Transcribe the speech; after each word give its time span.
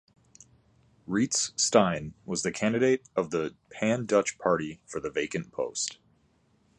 Reitz, 1.07 1.53
Steyn 1.55 2.15
was 2.25 2.41
the 2.41 2.51
candidate 2.51 3.07
of 3.15 3.29
the 3.29 3.55
pan-Dutch 3.69 4.39
party 4.39 4.81
for 4.87 4.99
the 4.99 5.11
vacant 5.11 5.51
post. 5.51 5.99